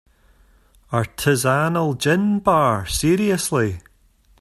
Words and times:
Artisanal 0.91 1.95
gin 1.95 2.39
bar, 2.39 2.87
seriously?! 2.87 3.81